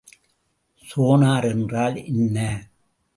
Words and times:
Sonar 0.83 1.43
என்றால் 1.43 1.95
என்ன? 2.05 2.37